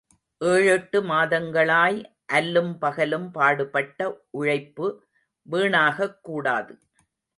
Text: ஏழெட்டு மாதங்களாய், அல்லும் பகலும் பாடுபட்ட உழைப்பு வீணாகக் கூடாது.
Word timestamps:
ஏழெட்டு 0.41 1.03
மாதங்களாய், 1.03 1.99
அல்லும் 2.33 2.79
பகலும் 2.79 3.31
பாடுபட்ட 3.31 4.27
உழைப்பு 4.29 5.03
வீணாகக் 5.49 6.23
கூடாது. 6.23 6.79